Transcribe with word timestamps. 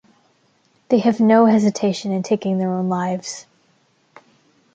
They 0.89 0.97
have 0.97 1.19
no 1.19 1.45
hesitation 1.45 2.11
in 2.11 2.23
taking 2.23 2.57
their 2.57 2.71
own 2.71 2.89
lives. 2.89 3.45